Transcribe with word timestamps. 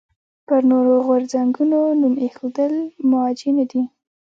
پر 0.47 0.61
نورو 0.71 0.93
غورځنګونو 1.07 1.79
نوم 2.01 2.13
ایښودل 2.23 2.73
موجه 3.09 3.49
نه 3.57 3.65
دي. 3.71 3.81